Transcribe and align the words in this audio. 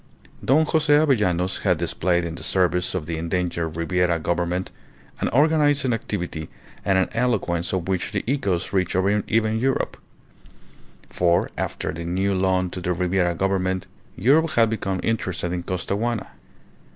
Don 0.43 0.65
Jose 0.65 0.91
Avellanos 0.91 1.59
had 1.59 1.77
displayed 1.77 2.25
in 2.25 2.33
the 2.33 2.41
service 2.41 2.95
of 2.95 3.05
the 3.05 3.17
endangered 3.19 3.75
Ribiera 3.75 4.17
Government 4.17 4.71
an 5.19 5.27
organizing 5.27 5.93
activity 5.93 6.49
and 6.83 6.97
an 6.97 7.07
eloquence 7.13 7.71
of 7.71 7.87
which 7.87 8.11
the 8.11 8.23
echoes 8.27 8.73
reached 8.73 8.95
even 9.27 9.59
Europe. 9.59 9.97
For, 11.11 11.51
after 11.55 11.93
the 11.93 12.03
new 12.03 12.33
loan 12.33 12.71
to 12.71 12.81
the 12.81 12.93
Ribiera 12.93 13.35
Government, 13.35 13.85
Europe 14.15 14.49
had 14.55 14.71
become 14.71 15.01
interested 15.03 15.53
in 15.53 15.61
Costaguana. 15.61 16.31